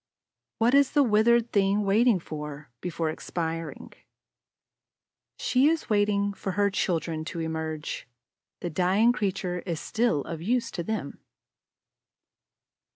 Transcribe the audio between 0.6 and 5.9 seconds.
is the withered thing waiting for, before expiring? She